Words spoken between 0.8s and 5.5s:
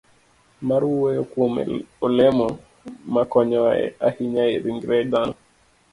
wuoyo kuom olemo makonyowa ahinya e ringre dhano,